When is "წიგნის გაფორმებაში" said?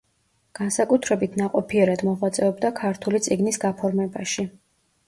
3.29-4.53